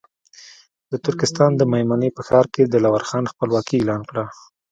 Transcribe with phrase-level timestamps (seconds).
[0.91, 4.23] د ترکستان د مېمنې په ښار کې دلاور خان خپلواکي اعلان کړه.